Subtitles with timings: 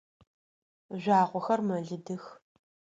[1.01, 2.23] Жъуагъохэр мэлыдых.